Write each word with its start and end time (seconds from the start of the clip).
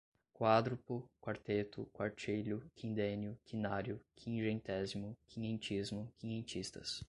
quádruplo, 0.33 1.07
quarteto, 1.23 1.85
quartilho, 1.93 2.65
quindênio, 2.73 3.37
quinário, 3.45 4.01
quingentésimo, 4.15 5.15
quinhentismo, 5.27 6.11
quinhentistas 6.17 6.99